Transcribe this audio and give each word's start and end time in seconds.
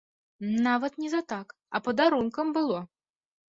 Нават 0.67 0.97
не 1.03 1.11
за 1.15 1.19
так, 1.35 1.53
а 1.77 1.83
падарункам 1.89 2.53
было. 2.59 2.83